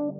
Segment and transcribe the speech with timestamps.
[0.00, 0.12] Hallo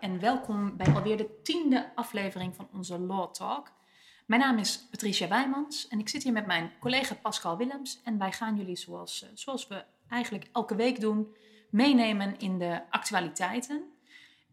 [0.00, 3.72] en welkom bij alweer de tiende aflevering van onze Law Talk.
[4.26, 8.00] Mijn naam is Patricia Wijmans en ik zit hier met mijn collega Pascal Willems.
[8.04, 11.36] En wij gaan jullie, zoals, eh, zoals we eigenlijk elke week doen,
[11.70, 13.93] meenemen in de actualiteiten.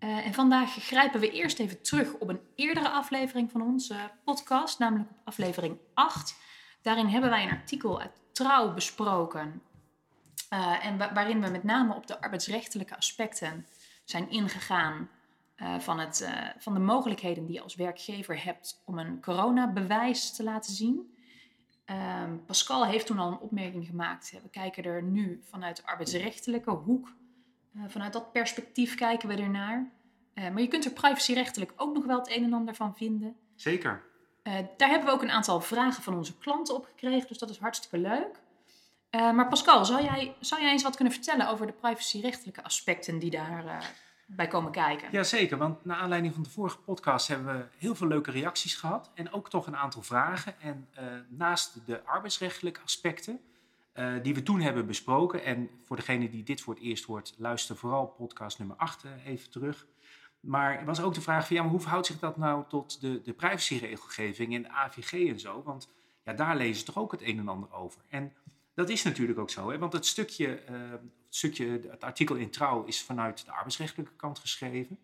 [0.03, 4.79] Uh, en vandaag grijpen we eerst even terug op een eerdere aflevering van onze podcast,
[4.79, 6.35] namelijk aflevering 8.
[6.81, 9.61] Daarin hebben wij een artikel uit Trouw besproken.
[10.53, 13.67] Uh, en waarin we met name op de arbeidsrechtelijke aspecten
[14.03, 15.09] zijn ingegaan
[15.57, 20.43] uh, van, het, van de mogelijkheden die je als werkgever hebt om een coronabewijs te
[20.43, 21.15] laten zien.
[21.85, 24.31] Uh, Pascal heeft toen al een opmerking gemaakt.
[24.43, 27.13] We kijken er nu vanuit de arbeidsrechtelijke hoek.
[27.87, 29.91] Vanuit dat perspectief kijken we ernaar.
[30.33, 33.35] Maar je kunt er privacyrechtelijk ook nog wel het een en ander van vinden.
[33.55, 34.03] Zeker.
[34.77, 37.57] daar hebben we ook een aantal vragen van onze klanten op gekregen, dus dat is
[37.57, 38.39] hartstikke leuk.
[39.11, 43.31] maar Pascal, zou jij, zou jij eens wat kunnen vertellen over de privacyrechtelijke aspecten die
[43.31, 43.93] daar
[44.35, 45.07] bij komen kijken.
[45.11, 49.11] Jazeker, want naar aanleiding van de vorige podcast hebben we heel veel leuke reacties gehad
[49.13, 50.61] en ook toch een aantal vragen.
[50.61, 53.39] En uh, naast de arbeidsrechtelijke aspecten
[53.95, 57.33] uh, die we toen hebben besproken, en voor degene die dit voor het eerst hoort,
[57.37, 59.87] luister vooral podcast nummer 8 uh, even terug.
[60.41, 63.01] Maar er was ook de vraag van ja, maar hoe verhoudt zich dat nou tot
[63.01, 65.63] de, de privacyregelgeving en de AVG en zo?
[65.63, 65.89] Want
[66.23, 68.01] ja, daar lezen ze toch ook het een en ander over.
[68.09, 68.33] En
[68.73, 69.77] dat is natuurlijk ook zo, hè?
[69.77, 74.39] want het stukje, uh, het stukje, het artikel in Trouw is vanuit de arbeidsrechtelijke kant
[74.39, 74.99] geschreven.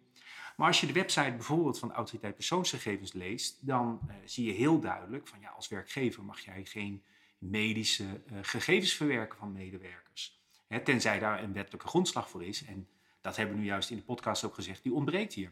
[0.56, 4.52] Maar als je de website bijvoorbeeld van de Autoriteit Persoonsgegevens leest, dan uh, zie je
[4.52, 7.04] heel duidelijk van ja, als werkgever mag jij geen
[7.38, 10.40] medische uh, gegevens verwerken van medewerkers.
[10.68, 12.66] Hè, tenzij daar een wettelijke grondslag voor is.
[12.66, 12.88] En
[13.28, 15.52] dat hebben we nu juist in de podcast ook gezegd, die ontbreekt hier.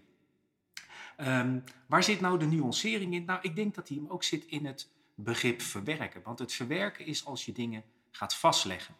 [1.17, 3.25] Um, waar zit nou de nuancering in?
[3.25, 6.21] Nou, ik denk dat die hem ook zit in het begrip verwerken.
[6.23, 8.95] Want het verwerken is als je dingen gaat vastleggen.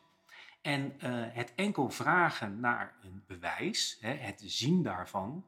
[0.61, 5.45] En uh, het enkel vragen naar een bewijs, hè, het zien daarvan,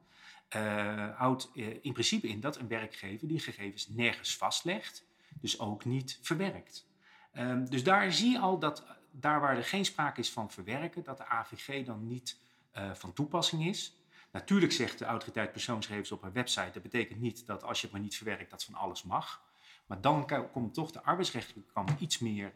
[0.56, 5.04] uh, houdt uh, in principe in dat een werkgever die gegevens nergens vastlegt,
[5.40, 6.86] dus ook niet verwerkt.
[7.32, 11.02] Um, dus daar zie je al dat daar waar er geen sprake is van verwerken,
[11.02, 12.46] dat de AVG dan niet
[12.92, 13.96] van toepassing is.
[14.32, 17.94] Natuurlijk zegt de autoriteit persoonsgegevens op haar website, dat betekent niet dat als je het
[17.94, 19.42] maar niet verwerkt, dat van alles mag.
[19.86, 22.52] Maar dan komt toch de arbeidsrechtelijke kant iets meer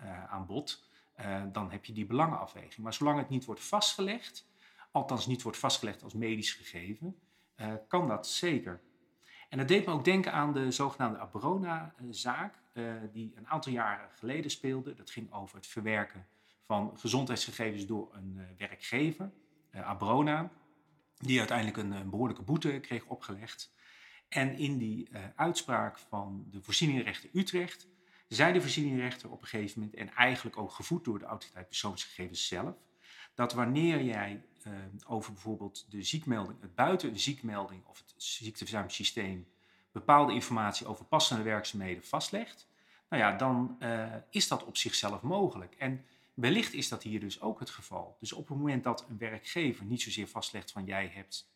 [0.00, 0.88] uh, aan bod,
[1.52, 2.76] dan heb je die belangenafweging.
[2.76, 4.46] Maar zolang het niet wordt vastgelegd,
[4.90, 7.18] althans niet wordt vastgelegd als medisch gegeven,
[7.88, 8.80] kan dat zeker.
[9.48, 12.54] En dat deed me ook denken aan de zogenaamde Abrona-zaak,
[13.12, 14.94] die een aantal jaren geleden speelde.
[14.94, 16.26] Dat ging over het verwerken
[16.66, 19.32] van gezondheidsgegevens door een werkgever,
[19.72, 20.50] Abrona,
[21.16, 23.74] die uiteindelijk een, behoorlijke boete kreeg opgelegd.
[24.28, 27.86] En in die uitspraak van de voorzieningenrechter Utrecht
[28.28, 32.46] zei de voorzieningrechter op een gegeven moment, en eigenlijk ook gevoed door de autoriteit persoonsgegevens
[32.46, 32.74] zelf,
[33.34, 34.44] dat wanneer jij
[35.06, 39.46] over bijvoorbeeld de ziekmelding, het buiten de ziekmelding of het ziekteverzuimsysteem
[39.92, 42.68] bepaalde informatie over passende werkzaamheden vastlegt,
[43.08, 43.78] nou ja, dan
[44.30, 45.74] is dat op zichzelf mogelijk.
[45.74, 46.04] En
[46.36, 48.16] wellicht is dat hier dus ook het geval.
[48.20, 51.50] Dus op het moment dat een werkgever niet zozeer vastlegt van jij hebt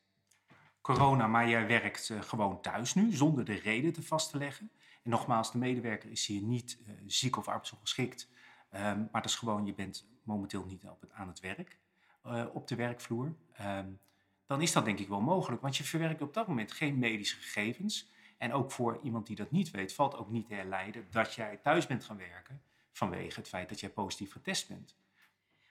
[0.81, 4.71] corona, maar jij werkt uh, gewoon thuis nu, zonder de reden te vast te leggen,
[5.03, 8.29] en nogmaals, de medewerker is hier niet uh, ziek of arbeidsongeschikt.
[8.75, 11.79] Um, maar dat is gewoon, je bent momenteel niet op het, aan het werk,
[12.27, 13.35] uh, op de werkvloer.
[13.61, 14.01] Um,
[14.47, 17.37] dan is dat denk ik wel mogelijk, want je verwerkt op dat moment geen medische
[17.37, 18.11] gegevens.
[18.39, 21.57] En ook voor iemand die dat niet weet, valt ook niet te herleiden dat jij
[21.57, 22.63] thuis bent gaan werken
[23.01, 24.97] vanwege het feit dat jij positief getest bent.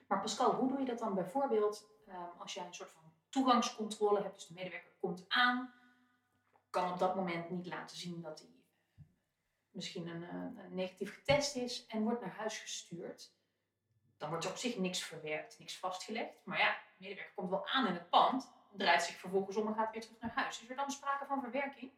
[0.08, 4.22] Maar Pascal, hoe doe je dat dan bijvoorbeeld um, als jij een soort van toegangscontrole
[4.22, 5.72] hebt, dus de medewerker komt aan,
[6.70, 8.48] kan op dat moment niet laten zien dat hij
[9.70, 13.32] misschien een, eh, een, negatief getest is en wordt naar huis gestuurd,
[14.16, 16.32] dan wordt er op zich niks verwerkt, niks vastgelegd.
[16.44, 19.74] Maar ja, de medewerker komt wel aan in het pand, draait zich vervolgens om en
[19.74, 20.62] gaat weer terug naar huis.
[20.62, 21.92] Is er dan sprake van verwerking?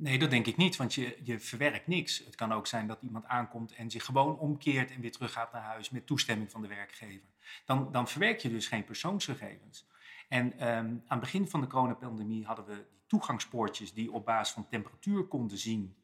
[0.00, 2.18] Nee, dat denk ik niet, want je, je verwerkt niks.
[2.18, 5.52] Het kan ook zijn dat iemand aankomt en zich gewoon omkeert en weer terug gaat
[5.52, 7.28] naar huis met toestemming van de werkgever.
[7.64, 9.86] Dan, dan verwerk je dus geen persoonsgegevens.
[10.28, 14.54] En um, aan het begin van de coronapandemie hadden we die toegangspoortjes die op basis
[14.54, 15.94] van temperatuur konden zien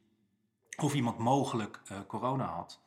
[0.76, 2.81] of iemand mogelijk uh, corona had,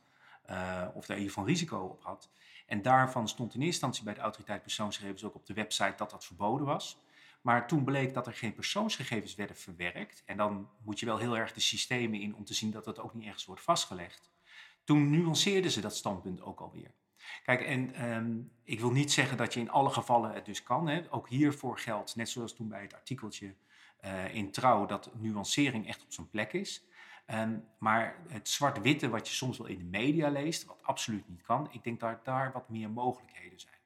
[0.50, 2.30] uh, of daar hiervan risico op had.
[2.68, 6.10] En daarvan stond in eerste instantie bij de autoriteit persoonsgegevens ook op de website dat
[6.10, 7.00] dat verboden was.
[7.42, 10.24] Maar toen bleek dat er geen persoonsgegevens werden verwerkt.
[10.26, 13.00] En dan moet je wel heel erg de systemen in om te zien dat dat
[13.00, 14.32] ook niet ergens wordt vastgelegd.
[14.84, 16.92] Toen nuanceerden ze dat standpunt ook alweer.
[17.44, 20.88] Kijk, en um, ik wil niet zeggen dat je in alle gevallen het dus kan.
[20.88, 21.02] Hè.
[21.10, 23.56] Ook hiervoor geldt, net zoals toen bij het artikeltje
[24.02, 26.84] uh, in Trouw, dat nuancering echt op zijn plek is.
[27.26, 31.42] Ehm, maar het zwart-witte wat je soms wel in de media leest, wat absoluut niet
[31.42, 33.79] kan, ik denk dat daar wat meer mogelijkheden zijn.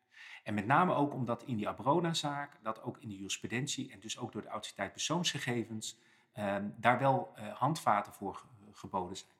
[0.44, 4.18] En met name ook omdat in die Abrona-zaak, dat ook in de jurisprudentie en dus
[4.18, 5.98] ook door de autoriteit persoonsgegevens,
[6.34, 9.32] ehm, daar wel uh, handvaten voor geboden zijn.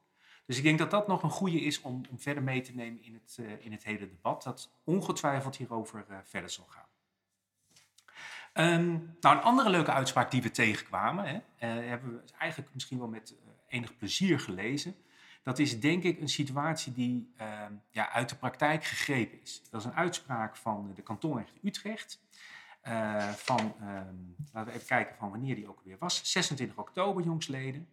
[0.46, 3.04] Dus ik denk dat dat nog een goede is om, om verder mee te nemen
[3.04, 6.86] in het, uh, in het hele debat, dat ongetwijfeld hierover verder zal gaan.
[8.54, 11.26] Um, nou, een andere leuke uitspraak die we tegenkwamen,
[11.56, 13.36] hè, hebben we eigenlijk misschien wel met
[13.68, 14.96] enig plezier gelezen.
[15.44, 19.62] Dat is denk ik een situatie die ehm, ja, uit de praktijk gegrepen is.
[19.70, 22.22] Dat is een uitspraak van de kantonrechter Utrecht.
[23.36, 24.16] van, ehm,
[24.52, 26.32] laten we even kijken van wanneer die ook weer was.
[26.32, 27.88] 26 oktober, jongsleden.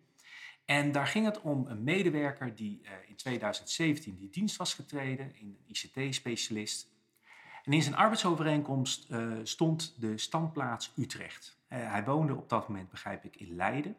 [0.71, 5.33] En daar ging het om een medewerker die uh, in 2017 die dienst was getreden,
[5.41, 6.89] een ICT-specialist.
[7.65, 11.59] En in zijn arbeidsovereenkomst uh, stond de standplaats Utrecht.
[11.69, 13.97] Hij woonde op dat moment, begrijp ik, in Leiden.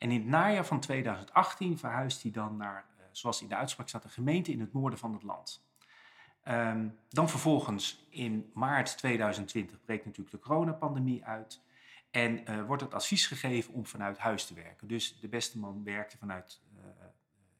[0.00, 4.04] En in het najaar van 2018 verhuisde hij dan naar, zoals in de uitspraak staat,
[4.04, 5.64] een gemeente in het noorden van het land.
[6.48, 11.60] Um, dan vervolgens in maart 2020 breekt natuurlijk de coronapandemie uit.
[12.10, 14.88] En uh, wordt het advies gegeven om vanuit huis te werken.
[14.88, 16.80] Dus de beste man werkte vanuit uh,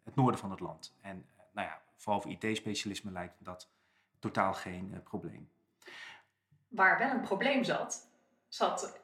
[0.05, 0.97] het noorden van het land.
[1.01, 3.71] En nou ja, vooral voor IT-specialisme lijkt dat
[4.19, 5.51] totaal geen probleem.
[6.69, 8.10] Waar wel een probleem zat,
[8.51, 9.01] zat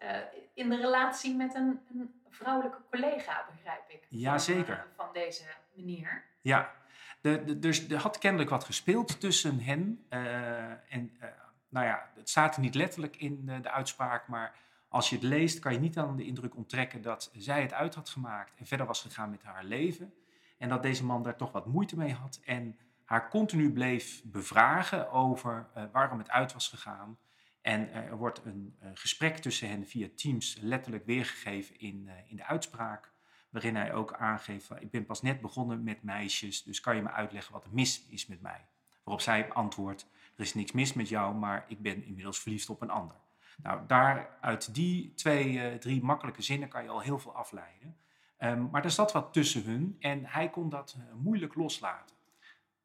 [0.54, 4.06] in de relatie met een, een, vrouwelijke collega, begrijp ik.
[4.08, 4.76] Jazeker.
[4.96, 5.42] Van, van deze
[5.74, 6.24] meneer.
[6.40, 6.72] Ja,
[7.20, 10.06] de, de, dus er had kennelijk wat gespeeld tussen hen.
[10.88, 11.18] en
[11.68, 14.54] nou ja, het staat er niet letterlijk in de uitspraak, maar
[14.88, 17.94] als je het leest, kan je niet aan de indruk onttrekken dat zij het uit
[17.94, 20.14] had gemaakt en verder was gegaan met haar leven.
[20.58, 25.10] En dat deze man daar toch wat moeite mee had en haar continu bleef bevragen
[25.10, 27.18] over waarom het uit was gegaan.
[27.66, 32.44] En er wordt een uh, gesprek tussen hen via Teams letterlijk weergegeven in, in de
[32.44, 33.12] uitspraak.
[33.50, 37.10] Waarin hij ook aangeeft: Ik ben pas net begonnen met meisjes, dus kan je me
[37.10, 38.66] uitleggen wat er mis is met mij?
[39.04, 42.82] Waarop zij antwoordt: Er is niks mis met jou, maar ik ben inmiddels verliefd op
[42.82, 43.16] een ander.
[43.62, 47.96] Nou, daar, uit die twee, uh, drie makkelijke zinnen kan je al heel veel afleiden.
[48.38, 52.16] Um, maar er zat wat tussen hun en hij kon dat moeilijk loslaten.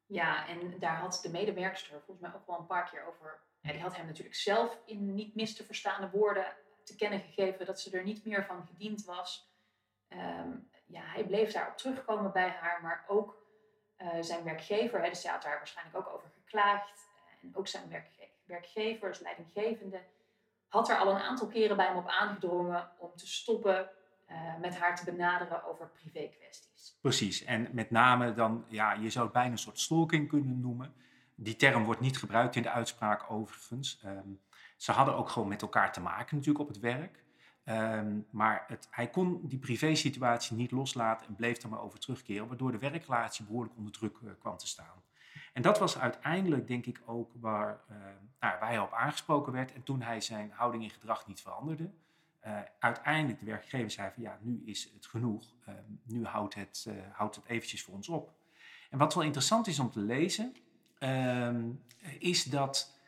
[0.06, 3.40] Ja, en daar had de medewerkster volgens mij ook wel een paar keer over.
[3.62, 7.80] Die had hem natuurlijk zelf in niet mis te verstaande woorden te kennen gegeven dat
[7.80, 9.50] ze er niet meer van gediend was.
[10.08, 13.46] Um, ja, hij bleef daarop terugkomen bij haar, maar ook
[13.98, 17.10] uh, zijn werkgever, hè, dus had daar waarschijnlijk ook over geklaagd.
[17.42, 20.02] En ook zijn werkge werkgever, dus leidinggevende,
[20.68, 23.90] had er al een aantal keren bij hem op aangedrongen om te stoppen
[24.30, 26.98] uh, met haar te benaderen over privé kwesties.
[27.00, 30.94] Precies, en met name dan, ja, je zou het bijna een soort stalking kunnen noemen.
[31.42, 34.02] Die term wordt niet gebruikt in de uitspraak overigens.
[34.06, 34.40] Um,
[34.76, 37.24] ze hadden ook gewoon met elkaar te maken natuurlijk op het werk.
[37.64, 42.48] Um, maar het, hij kon die privésituatie niet loslaten en bleef er maar over terugkeren,
[42.48, 45.02] waardoor de werkrelatie behoorlijk onder druk uh, kwam te staan.
[45.52, 47.96] En dat was uiteindelijk, denk ik, ook waar, uh,
[48.40, 49.72] nou, waar hij op aangesproken werd.
[49.72, 51.90] En toen hij zijn houding en gedrag niet veranderde,
[52.46, 55.54] uh, uiteindelijk de werkgever zei van ja, nu is het genoeg.
[55.68, 55.74] Uh,
[56.04, 58.32] nu houdt het, houdt het eventjes voor ons op.
[58.90, 60.54] En wat wel interessant is om te lezen,
[61.02, 61.70] ehm,
[62.18, 62.98] is dat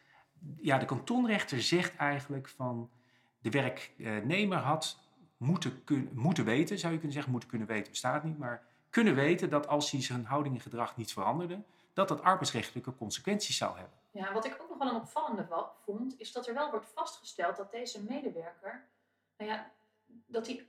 [0.56, 2.90] ja, de kantonrechter zegt eigenlijk van
[3.38, 4.98] de werknemer had
[5.36, 5.82] moeten,
[6.12, 9.68] moeten weten, zou je kunnen zeggen, moeten kunnen weten bestaat niet, maar kunnen weten dat
[9.68, 13.98] als hij zijn houding en gedrag niet veranderde, dat dat arbeidsrechtelijke consequenties zou hebben.
[14.10, 15.46] Ja, wat ik ook nog wel een opvallende
[15.84, 18.84] vond, is dat er wel wordt vastgesteld dat deze medewerker,
[19.36, 19.70] nou ja,
[20.26, 20.66] dat, hij,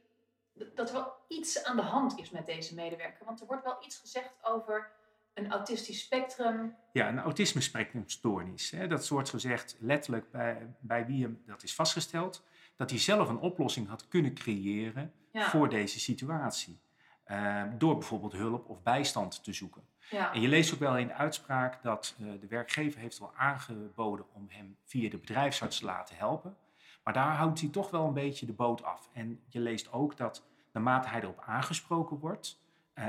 [0.53, 3.25] dat er wel iets aan de hand is met deze medewerker.
[3.25, 4.91] Want er wordt wel iets gezegd over
[5.35, 6.75] een autistisch spectrum.
[6.91, 8.71] Ja, een autisme spectrumstoornis.
[8.71, 8.87] Hè.
[8.87, 12.43] Dat wordt gezegd letterlijk bij, bij wie hem dat is vastgesteld,
[12.75, 15.49] dat hij zelf een oplossing had kunnen creëren ja.
[15.49, 16.79] voor deze situatie.
[17.27, 19.81] Uh, door bijvoorbeeld hulp of bijstand te zoeken.
[20.09, 20.33] Ja.
[20.33, 24.25] En je leest ook wel in de uitspraak dat uh, de werkgever heeft wel aangeboden
[24.33, 26.57] om hem via de bedrijfsarts te laten helpen.
[27.03, 29.09] Maar daar houdt hij toch wel een beetje de boot af.
[29.13, 32.59] En je leest ook dat naarmate hij erop aangesproken wordt,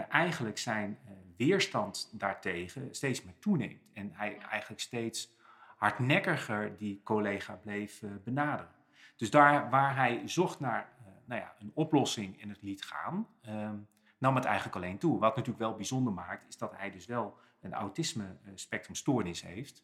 [0.08, 3.82] eigenlijk zijn uh, weerstand daartegen steeds meer toeneemt.
[3.92, 5.34] En hij eigenlijk steeds
[5.76, 8.74] hardnekkiger die collega bleef benaderen.
[9.16, 13.76] Dus daar waar hij zocht naar nou ja, een oplossing en het liet gaan, ehm,
[14.18, 15.18] nam het eigenlijk alleen toe.
[15.18, 19.82] Wat natuurlijk wel bijzonder maakt, is dat hij dus wel een autisme spectrumstoornis heeft,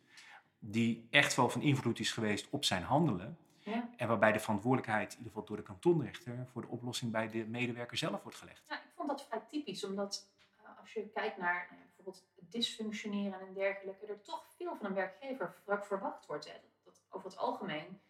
[0.58, 3.36] die echt wel van invloed is geweest op zijn handelen.
[3.64, 3.88] Ja.
[3.96, 7.46] En waarbij de verantwoordelijkheid, in ieder geval door de kantonrechter, voor de oplossing bij de
[7.46, 8.64] medewerker zelf wordt gelegd.
[8.68, 13.40] Ja, ik vond dat vrij typisch, omdat uh, als je kijkt naar uh, bijvoorbeeld dysfunctioneren
[13.40, 16.44] en dergelijke, er toch veel van een werkgever verwacht wordt.
[16.44, 16.52] Hè.
[16.84, 18.00] Dat, dat over het algemeen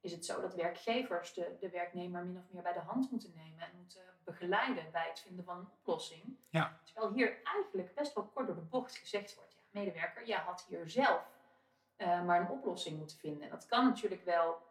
[0.00, 3.32] is het zo dat werkgevers de, de werknemer min of meer bij de hand moeten
[3.34, 6.36] nemen en moeten begeleiden bij het vinden van een oplossing.
[6.48, 6.80] Ja.
[6.84, 10.64] Terwijl hier eigenlijk best wel kort door de bocht gezegd wordt, ja, medewerker, jij had
[10.68, 11.30] hier zelf
[11.96, 13.42] uh, maar een oplossing moeten vinden.
[13.42, 14.62] En dat kan natuurlijk wel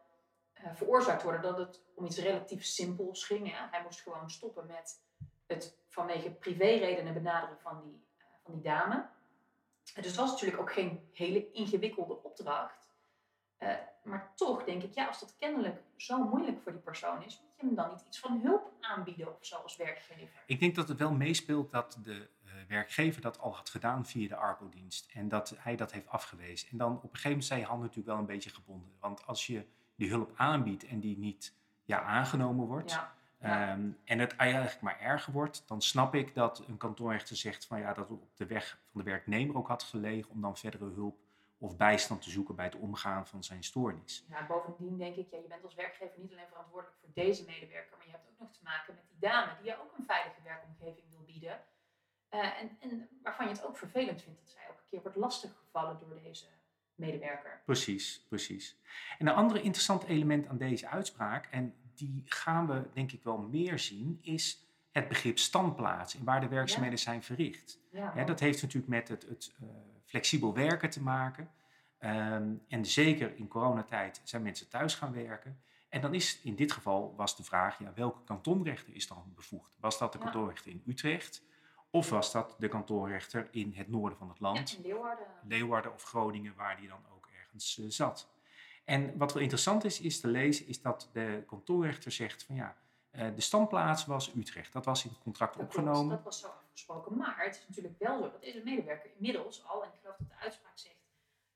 [0.64, 3.52] uh, veroorzaakt worden dat het om iets relatief simpels ging.
[3.52, 3.68] Hè?
[3.72, 5.02] Hij moest gewoon stoppen met
[5.48, 9.10] het vanwege privéredenen benaderen van die, uh, van die dame.
[9.94, 12.90] Dus het was natuurlijk ook geen hele ingewikkelde opdracht.
[13.60, 17.40] Uh, maar toch denk ik, ja, als dat kennelijk zo moeilijk voor die persoon is,
[17.40, 20.44] moet je hem dan niet iets van hulp aanbieden of zo als werkgever?
[20.46, 22.30] Ik denk dat het wel meespeelt dat de
[22.68, 26.70] werkgever dat al had gedaan via de ARPO-dienst en dat hij dat heeft afgewezen.
[26.70, 28.96] En dan op een gegeven moment zijn je handen natuurlijk wel een beetje gebonden.
[29.00, 29.66] Want als je
[30.02, 33.16] die hulp aanbiedt en die niet ja, aangenomen wordt, Ja.
[33.40, 33.74] ja.
[33.74, 37.80] Um, en het eigenlijk maar erger wordt, dan snap ik dat een kantoorrechter zegt van
[37.80, 40.90] ja, dat het op de weg van de werknemer ook had gelegen om dan verdere
[40.90, 41.18] hulp
[41.58, 44.26] of bijstand te zoeken bij het omgaan van zijn stoornis.
[44.30, 47.98] Ja, bovendien denk ik, ja, je bent als werkgever niet alleen verantwoordelijk voor deze medewerker,
[47.98, 50.42] maar je hebt ook nog te maken met die dame die je ook een veilige
[50.44, 51.60] werkomgeving wil bieden.
[52.32, 56.00] Uh, en, en waarvan je het ook vervelend vindt dat zij elke keer wordt lastiggevallen
[56.00, 56.46] door deze
[57.02, 57.62] medewerker.
[57.66, 58.80] Precies, precies.
[59.18, 63.38] En een ander interessant element aan deze uitspraak, en die gaan we denk ik wel
[63.38, 67.04] meer zien, is het begrip standplaats en waar de werkzaamheden ja.
[67.04, 67.80] zijn verricht.
[67.92, 69.70] Ja, ja, dat heeft natuurlijk met het, het uh,
[70.06, 71.50] flexibel werken te maken.
[72.00, 75.62] Um, en zeker in coronatijd zijn mensen thuis gaan werken.
[75.90, 79.78] En dan is in dit geval was de vraag, ja, welke kantonrechter is dan bevoegd?
[79.80, 81.44] Was dat de kantonrechter in Utrecht?
[81.92, 84.72] Of was dat de kantonrechter in het noorden van het land?
[84.72, 85.26] Ja, Leeuwarden.
[85.44, 88.30] Leeuwarden of Groningen, waar die dan ook ergens uh, zat.
[88.86, 92.78] En wat wel interessant is, is te lezen, is dat de kantonrechter zegt van ja,
[93.12, 94.74] uh, de standplaats was Utrecht.
[94.74, 95.94] Dat was in het contract Dat opgenomen.
[96.08, 97.18] klopt, dat was zo afgesproken.
[97.18, 100.30] Maar het is natuurlijk wel zo dat deze medewerker inmiddels al, en ik geloof dat
[100.30, 100.96] de uitspraak zegt,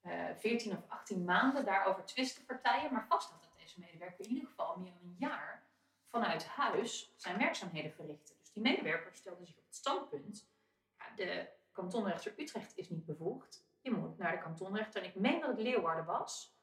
[0.04, 4.32] uh, 14 of 18 maanden daarover twisten partijen, maar vast had dat deze medewerker in
[4.32, 5.64] ieder geval meer dan een jaar
[6.10, 8.34] vanuit huis zijn werkzaamheden verrichtte.
[8.56, 10.50] Die medewerker stelde zich op het standpunt,
[10.98, 15.40] ja, de kantonrechter Utrecht is niet bevoegd, je moet naar de kantonrechter, en ik meen
[15.40, 16.60] dat het Leeuwarden was,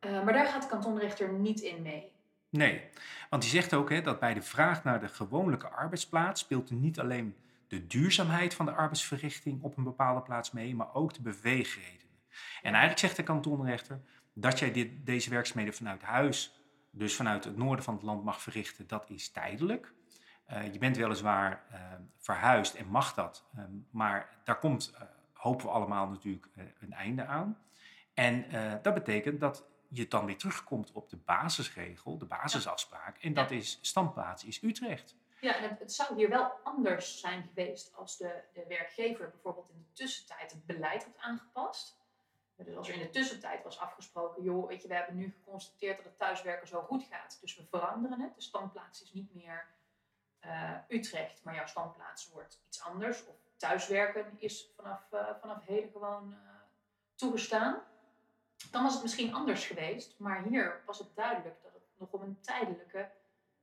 [0.00, 2.12] uh, maar daar gaat de kantonrechter niet in mee.
[2.48, 2.88] Nee,
[3.30, 6.76] want die zegt ook hè, dat bij de vraag naar de gewone arbeidsplaats speelt er
[6.76, 7.36] niet alleen
[7.68, 12.20] de duurzaamheid van de arbeidsverrichting op een bepaalde plaats mee, maar ook de beweegredenen.
[12.62, 14.00] En eigenlijk zegt de kantonrechter
[14.32, 16.60] dat jij dit, deze werkzaamheden vanuit huis,
[16.90, 19.94] dus vanuit het noorden van het land mag verrichten, dat is tijdelijk.
[20.50, 21.78] Uh, je bent weliswaar uh,
[22.18, 25.00] verhuisd en mag dat, uh, maar daar komt, uh,
[25.32, 26.48] hopen we allemaal natuurlijk,
[26.80, 27.58] een einde aan.
[28.14, 28.44] En
[28.82, 33.18] dat betekent dat je dan weer terugkomt op de basisregel, de basisafspraak.
[33.18, 35.16] En dat is standplaats is Utrecht.
[35.40, 39.78] Ja, het, het, zou hier wel anders zijn geweest als de, de werkgever bijvoorbeeld in
[39.78, 41.98] de tussentijd het beleid had aangepast.
[42.56, 45.96] Dus als er in de tussentijd was afgesproken, joh, weet je, we hebben nu geconstateerd
[45.96, 48.34] dat het thuiswerken zo goed gaat, dus we veranderen het.
[48.34, 49.66] De standplaats is niet meer
[50.46, 53.26] uh, Utrecht, maar jouw standplaats wordt iets anders.
[53.26, 56.38] Of thuiswerken is vanaf, uh, vanaf heden gewoon uh,
[57.14, 57.82] toegestaan
[58.70, 60.14] dan was het misschien anders geweest.
[60.18, 63.10] Maar hier was het duidelijk dat het nog om een tijdelijke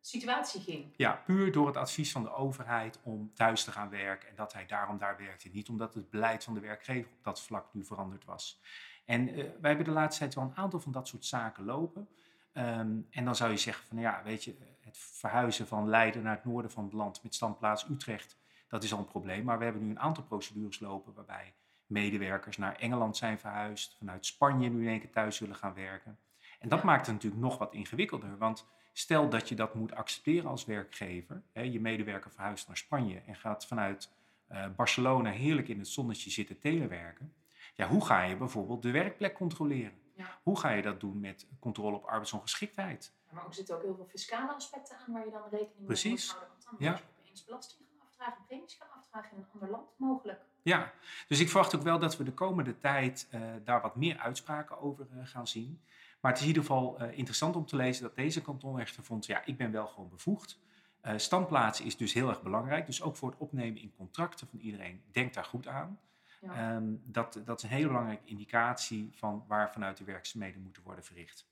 [0.01, 0.93] situatie ging.
[0.97, 4.29] Ja, puur door het advies van de overheid om thuis te gaan werken.
[4.29, 5.49] En dat hij daarom daar werkte.
[5.49, 8.61] Niet omdat het beleid van de werkgever op dat vlak nu veranderd was.
[9.05, 12.09] En wij hebben de laatste tijd wel een aantal van dat soort zaken lopen.
[12.53, 14.57] Um, en dan zou je zeggen van ja, weet je,
[14.93, 18.93] het verhuizen van Leiden naar het noorden van het land met standplaats Utrecht, dat is
[18.93, 19.43] al een probleem.
[19.43, 21.53] Maar we hebben nu een aantal procedures lopen waarbij
[21.85, 26.19] medewerkers naar Engeland zijn verhuisd, vanuit Spanje nu in één keer thuis willen gaan werken.
[26.59, 26.85] En dat ja.
[26.85, 31.43] maakt het natuurlijk nog wat ingewikkelder, want stel dat je dat moet accepteren als werkgever,
[31.51, 34.11] hè, je medewerker verhuist naar Spanje en gaat vanuit
[34.51, 37.33] uh, Barcelona heerlijk in het zonnetje zitten telewerken,
[37.75, 40.01] ja, hoe ga je bijvoorbeeld de werkplek controleren?
[40.15, 40.39] Ja.
[40.43, 43.13] Hoe ga je dat doen met controle op arbeidsongeschiktheid?
[43.33, 46.03] Maar er zitten ook heel veel fiscale aspecten aan waar je dan rekening Precies.
[46.03, 46.49] mee moet houden.
[46.49, 46.91] Want dan Ja.
[46.91, 50.41] moet je opeens belasting gaan afdragen, premies gaan afdragen in een ander land mogelijk.
[50.61, 50.91] Ja,
[51.27, 54.79] dus ik verwacht ook wel dat we de komende tijd uh, daar wat meer uitspraken
[54.79, 55.81] over uh, gaan zien.
[56.21, 59.25] Maar het is in ieder geval uh, interessant om te lezen dat deze kantonrechter vond,
[59.25, 60.59] ja, ik ben wel gewoon bevoegd.
[61.01, 64.59] Uh, standplaats is dus heel erg belangrijk, dus ook voor het opnemen in contracten van
[64.59, 65.99] iedereen, denk daar goed aan.
[66.41, 66.75] Ja.
[66.75, 71.03] Um, dat, dat is een hele belangrijke indicatie van waar vanuit de werkzaamheden moeten worden
[71.03, 71.47] verricht.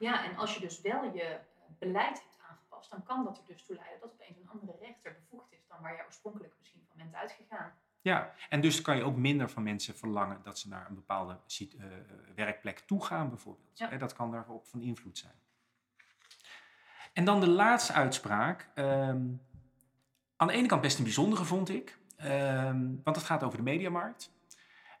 [0.00, 1.40] Ja, en als je dus wel je eh,
[1.78, 5.16] beleid hebt aangepast, dan kan dat er dus toe leiden dat opeens een andere rechter
[5.20, 7.72] bevoegd is dan waar je oorspronkelijk misschien van bent uitgegaan.
[8.00, 11.38] Ja, en dus kan je ook minder van mensen verlangen dat ze naar een bepaalde
[11.58, 11.84] uh,
[12.34, 13.78] werkplek toe gaan, bijvoorbeeld.
[13.78, 13.96] Ja.
[13.96, 15.34] Dat kan daarop van invloed zijn.
[17.12, 18.70] En dan de laatste uitspraak.
[18.74, 19.42] Um,
[20.36, 21.98] aan de ene kant best een bijzondere, vond ik.
[22.22, 24.32] Um, want het gaat over de mediamarkt.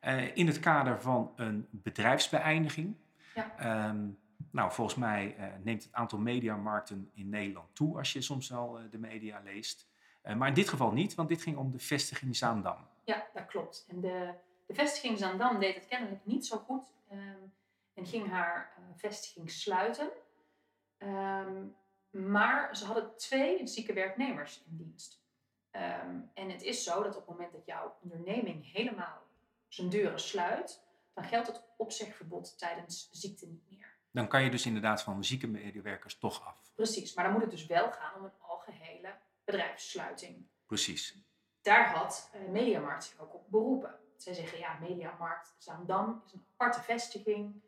[0.02, 2.96] Uh, in het kader van een bedrijfsbeëindiging.
[3.34, 3.88] Ja.
[3.88, 4.18] Um,
[4.50, 8.78] nou, volgens mij uh, neemt het aantal mediamarkten in Nederland toe als je soms wel
[8.90, 9.88] de media leest.
[10.36, 12.86] maar in dit geval niet, want dit ging om de vestiging Zaandam.
[13.04, 13.86] Ja, dat klopt.
[13.88, 14.34] En de,
[14.66, 17.38] de vestiging Zaandam deed het kennelijk niet zo goed ehm,
[17.94, 20.10] en ging haar vestiging sluiten.
[20.98, 21.64] Ehm,
[22.10, 25.22] maar ze hadden twee zieke werknemers in dienst.
[25.70, 29.22] Ehm, en het is zo dat op het moment dat jouw onderneming helemaal
[29.68, 30.82] zijn deuren sluit,
[31.14, 33.89] dan geldt het opzegverbod tijdens ziekte niet meer.
[34.10, 36.72] Dan kan je dus inderdaad van zieke medewerkers toch af.
[36.74, 39.14] Precies, maar dan moet het dus wel gaan om een algehele
[39.44, 40.46] bedrijfssluiting.
[40.66, 41.16] Precies.
[41.62, 43.94] Daar had uh, Mediamarkt zich ook op beroepen.
[44.16, 47.62] Zij zeggen ja, Mediamarkt Zaandam is een aparte vestiging,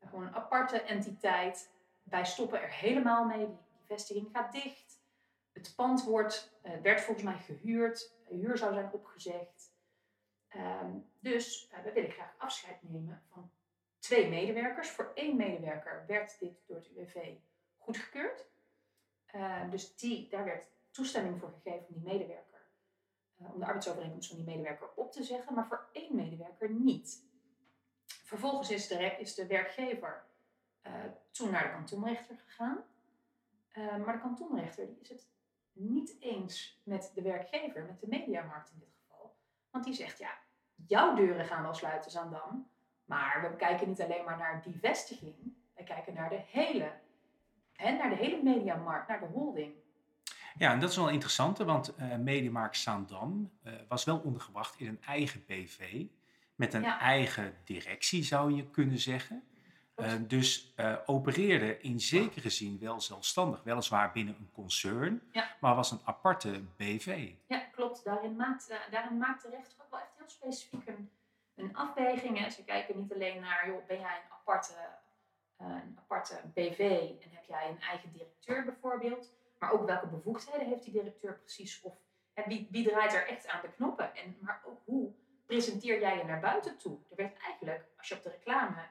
[0.00, 1.70] gewoon een aparte entiteit.
[2.02, 5.02] Wij stoppen er helemaal mee, die, vestiging gaat dicht.
[5.52, 9.72] Het pand wordt, uh, werd volgens mij gehuurd, huur zou zijn opgezegd.
[10.48, 13.50] Ehm, dus uh, we willen graag afscheid nemen van
[14.04, 14.90] twee medewerkers.
[14.90, 17.34] Voor één medewerker werd dit door het UWV
[17.76, 18.46] goedgekeurd.
[19.34, 22.70] Uh, dus die, daar werd toestemming voor gegeven om die medewerker,
[23.40, 27.24] uh, om de arbeidsovereenkomst van die medewerker op te zeggen, maar voor één medewerker niet.
[28.06, 30.32] Vervolgens is de, is de werkgever
[31.30, 32.84] toen naar de kantonrechter gegaan.
[33.74, 35.28] maar de kantonrechter die is het
[35.72, 39.36] niet eens met de werkgever, met de mediamarkt in dit geval.
[39.70, 40.38] Want die zegt, ja,
[40.86, 42.73] jouw deuren gaan wel sluiten, Zandam.
[43.04, 45.34] Maar we kijken niet alleen maar naar die vestiging.
[45.76, 46.92] We kijken naar de hele,
[47.72, 49.72] hè, naar de hele mediamarkt, naar de holding.
[50.58, 54.86] Ja, en dat is wel interessant, want uh, Mediamarkt Zaandam uh, was wel ondergebracht in
[54.86, 56.04] een eigen BV.
[56.54, 59.42] Met een eigen directie, zou je kunnen zeggen.
[59.96, 65.22] Uh, dus uh, opereerde in zekere zin wel zelfstandig, weliswaar binnen een concern,
[65.60, 67.32] maar was een aparte BV.
[67.46, 68.04] Ja, klopt.
[68.04, 71.10] Daarin maakt, daarin maakt de rechter ook wel echt heel specifiek een,
[71.54, 72.38] een afweging.
[72.38, 72.50] Hè.
[72.50, 74.74] Ze kijken niet alleen naar, joh, ben jij een aparte,
[75.56, 76.78] een aparte BV
[77.22, 81.80] en heb jij een eigen directeur bijvoorbeeld, maar ook welke bevoegdheden heeft die directeur precies
[81.80, 81.94] of
[82.46, 85.12] wie, wie draait er echt aan de knoppen en maar ook hoe
[85.46, 86.98] presenteer jij je naar buiten toe.
[87.10, 88.86] Er werd eigenlijk, als je op de reclame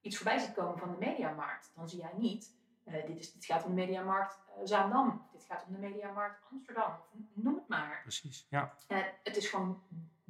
[0.00, 3.44] iets voorbij ziet komen van de mediamarkt, dan zie jij niet, uh, dit, is, dit
[3.44, 7.68] gaat om de mediamarkt uh, Zaandam, dit gaat om de mediamarkt Amsterdam, of noem het
[7.68, 8.00] maar.
[8.02, 8.74] Precies, ja.
[9.22, 9.82] Het is gewoon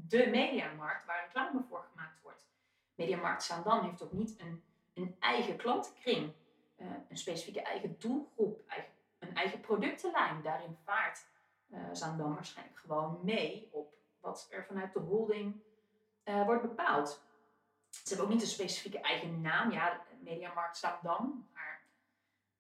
[0.09, 2.47] de mediamarkt waar reclame voor gemaakt wordt.
[2.95, 4.63] Mediamarkt Zaandam heeft ook niet een,
[4.95, 6.33] een eigen klantenkring,
[7.09, 10.43] een specifieke eigen doelgroep, eigen, een eigen productenlijn.
[10.43, 11.27] Daarin vaart
[11.93, 15.63] Zaandam waarschijnlijk gewoon mee op wat er vanuit de holding
[16.25, 17.27] wordt bepaald.
[17.91, 19.71] Ze hebben ook niet een specifieke eigen naam.
[19.71, 21.81] Ja, Mediamarkt dan, maar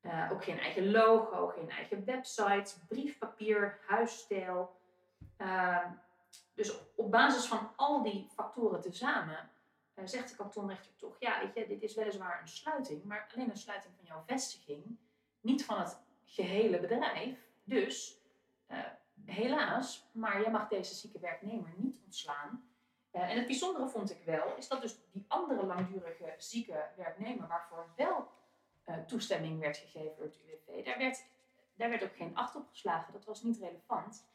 [0.02, 4.76] uh, ook geen eigen logo, geen eigen website, briefpapier, huisstijl.
[5.38, 5.84] Uh,
[6.54, 9.50] dus op basis van al die factoren tezamen
[9.94, 13.50] uh, zegt de kantonrechter toch, ja, weet je, dit is weliswaar een sluiting, maar alleen
[13.50, 14.98] een sluiting van jouw vestiging,
[15.40, 17.48] niet van het gehele bedrijf.
[17.64, 18.20] Dus
[18.66, 18.78] eh,
[19.24, 22.68] helaas, maar jij mag deze zieke werknemer niet ontslaan
[23.10, 27.92] en het bijzondere vond ik wel, is dat dus die andere langdurige zieke werknemer, waarvoor
[27.96, 28.28] wel
[29.06, 31.24] toestemming werd gegeven door het UWV, daar werd,
[31.74, 33.12] daar werd ook geen acht op geslagen.
[33.12, 34.26] Dat was niet relevant.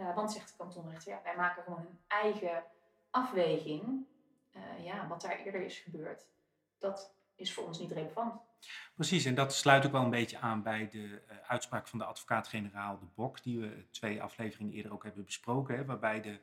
[0.00, 2.64] Uh, want zegt de kantonrechter, ja, wij maken gewoon een eigen
[3.10, 4.06] afweging.
[4.52, 6.26] Uh, ja, wat daar eerder is gebeurd,
[6.78, 8.40] dat is voor ons niet relevant.
[8.94, 12.98] Precies, en dat sluit ook wel een beetje aan bij de uitspraak van de advocaat-generaal
[12.98, 16.38] De Bok, die we twee afleveringen eerder ook hebben besproken, hè, waarbij de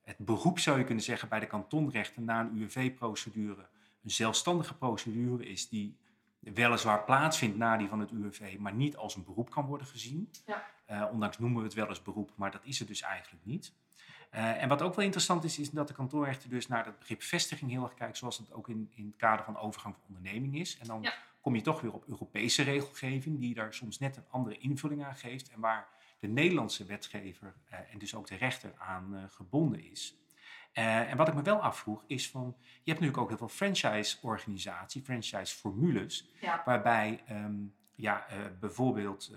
[0.00, 3.68] het beroep, zou je kunnen zeggen, bij de kantonrechter na een UWV-procedure
[4.02, 5.96] een zelfstandige procedure is die
[6.40, 10.30] weliswaar plaatsvindt na die van het UWV, maar niet als een beroep kan worden gezien.
[10.46, 10.64] Ja.
[10.90, 13.72] Uh, ondanks noemen we het wel eens beroep, maar dat is het dus eigenlijk niet.
[14.34, 17.22] Uh, en wat ook wel interessant is, is dat de kantonrechter dus naar het begrip
[17.22, 20.58] vestiging heel erg kijkt, zoals het ook in, in het kader van overgang van onderneming
[20.58, 20.78] is.
[20.78, 21.06] En dan
[21.40, 25.16] kom je toch weer op Europese regelgeving, die daar soms net een andere invulling aan
[25.16, 30.14] geeft en waar de Nederlandse wetgever uh, en dus ook de rechter aan gebonden is.
[30.74, 33.48] Uh, en wat ik me wel afvroeg is van, je hebt natuurlijk ook heel veel
[33.48, 36.62] franchise-organisatie, franchise-formules, ja.
[36.64, 38.26] waarbij um, ja,
[38.60, 39.32] bijvoorbeeld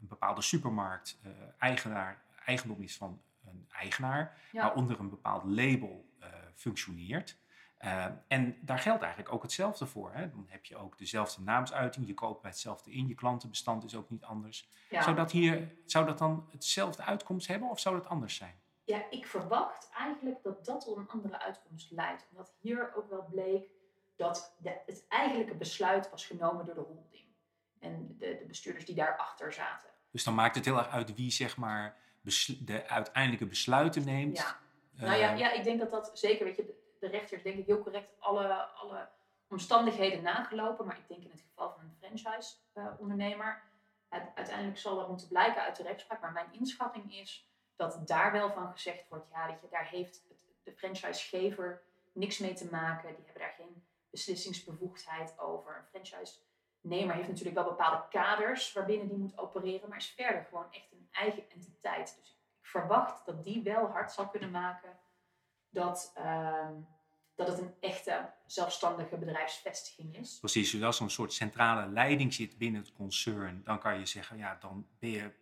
[0.00, 1.20] een bepaalde supermarkt
[1.58, 4.62] eigenaar, eigendom is van een eigenaar, ja.
[4.62, 6.10] waaronder een bepaald label
[6.54, 7.38] functioneert.
[8.28, 10.12] En daar geldt eigenlijk ook hetzelfde voor.
[10.12, 10.30] Hè?
[10.30, 14.10] Dan heb je ook dezelfde naamsuiting, je koopt bij hetzelfde in, je klantenbestand is ook
[14.10, 14.68] niet anders.
[14.90, 18.54] Zou, dat hier, zou dat dan hetzelfde uitkomst hebben of zou dat anders zijn?
[18.84, 22.26] Ja, ik verwacht eigenlijk dat dat tot een andere uitkomst leidt.
[22.30, 23.70] Omdat hier ook wel bleek
[24.16, 27.26] dat de, het eigenlijke besluit was genomen door de holding.
[27.78, 29.88] En de, de bestuurders die daarachter zaten.
[30.10, 31.96] Dus dan maakt het heel erg uit wie zeg maar
[32.58, 34.36] de uiteindelijke besluiten neemt.
[34.36, 34.58] Ja.
[34.92, 37.58] nou ja, eh, ja, ik denk dat dat zeker, weet je, de rechter is denk
[37.58, 39.08] ik heel correct alle, alle
[39.48, 40.86] omstandigheden nagelopen.
[40.86, 43.62] Maar ik denk in het geval van een franchise-ondernemer.
[44.34, 47.51] uiteindelijk zal dat moeten blijken uit de rechtspraak, maar mijn inschatting is
[47.82, 50.22] dat daar wel van gezegd wordt, ja, weet je, daar heeft
[50.62, 53.06] de franchisegever niks mee te maken.
[53.08, 55.76] Die hebben daar geen beslissingsbevoegdheid over.
[55.76, 60.72] Een franchise-nemer heeft natuurlijk wel bepaalde kaders waarbinnen die moet opereren, maar is verder gewoon
[60.72, 62.16] echt een eigen entiteit.
[62.18, 64.98] Dus ik verwacht dat die wel hard zal kunnen maken
[65.68, 66.74] dat, ehm,
[67.34, 70.38] dat het een echte zelfstandige bedrijfsvestiging is.
[70.38, 74.36] Precies, als er een soort centrale leiding zit binnen het concern, dan kan je zeggen,
[74.36, 75.32] ja, dan ben je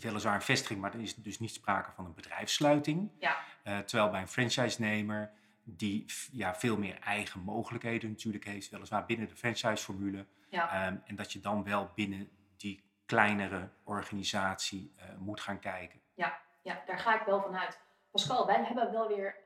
[0.00, 3.10] weliswaar een vestiging, maar er is dus niet sprake van een bedrijfssluiting.
[3.18, 3.36] Ja.
[3.64, 5.30] Uh, terwijl bij een franchise-nemer
[5.64, 10.26] die ja, veel meer eigen mogelijkheden natuurlijk heeft, weliswaar binnen de franchise-formule.
[10.48, 10.86] Ja.
[10.86, 16.00] Ehm, en dat je dan wel binnen die kleinere organisatie uh, moet gaan kijken.
[16.14, 17.80] Ja, ja, daar ga ik wel vanuit.
[18.10, 19.42] Pascal, wij hebben wel weer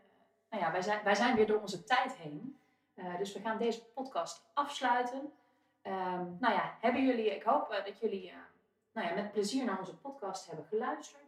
[0.51, 2.59] nou ja, wij zijn, wij zijn weer door onze tijd heen.
[2.94, 5.33] Uh, dus we gaan deze podcast afsluiten.
[5.83, 8.33] Um, nou ja, hebben jullie, ik hoop dat jullie
[8.98, 11.22] nou ja, met plezier naar onze podcast hebben geluisterd.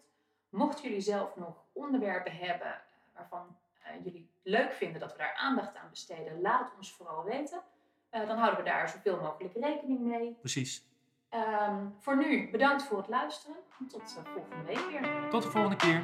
[0.49, 2.83] Mochten jullie zelf nog onderwerpen hebben
[3.15, 3.57] waarvan
[4.03, 7.63] jullie leuk vinden dat we daar aandacht aan besteden, laat ons vooral weten.
[8.11, 10.37] dan houden we daar zoveel mogelijk rekening mee.
[10.41, 10.89] Precies.
[11.31, 13.57] Um, voor nu, bedankt voor het luisteren.
[13.89, 15.29] Tot volgende week weer.
[15.31, 16.03] Tot de volgende keer.